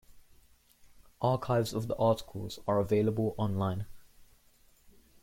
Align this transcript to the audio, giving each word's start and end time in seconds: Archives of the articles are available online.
Archives 1.21 1.73
of 1.75 1.87
the 1.87 1.95
articles 1.97 2.57
are 2.67 2.79
available 2.79 3.35
online. 3.37 3.85